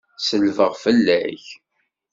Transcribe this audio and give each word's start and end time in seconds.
Selbeɣ 0.27 0.73
fell-ak. 0.83 1.45